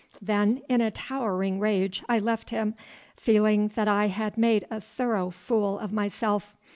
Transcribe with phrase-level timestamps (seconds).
[0.19, 2.73] Then, in a towering rage, I left him,
[3.15, 6.57] feeling that I had made a thorough fool of myself.